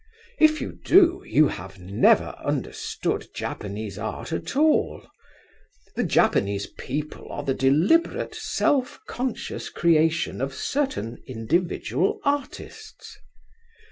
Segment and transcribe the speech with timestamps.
[0.39, 5.07] If you do, you have never understood Japanese art at all.
[5.95, 13.15] The Japanese people are the deliberate self conscious creation of certain individual artists.